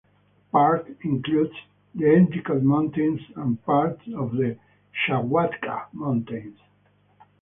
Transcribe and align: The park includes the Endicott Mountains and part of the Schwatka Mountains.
The 0.03 0.51
park 0.51 0.87
includes 1.03 1.53
the 1.93 2.09
Endicott 2.11 2.63
Mountains 2.63 3.21
and 3.35 3.63
part 3.63 3.99
of 4.17 4.31
the 4.31 4.57
Schwatka 4.91 5.89
Mountains. 5.93 6.57